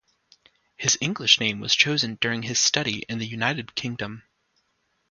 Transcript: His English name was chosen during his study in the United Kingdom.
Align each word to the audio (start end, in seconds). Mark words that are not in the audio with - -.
His 0.77 0.97
English 0.99 1.39
name 1.39 1.59
was 1.59 1.75
chosen 1.75 2.15
during 2.19 2.41
his 2.41 2.59
study 2.59 3.03
in 3.07 3.19
the 3.19 3.27
United 3.27 3.75
Kingdom. 3.75 4.23